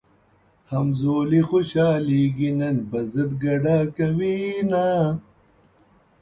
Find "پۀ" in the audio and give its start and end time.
2.89-2.99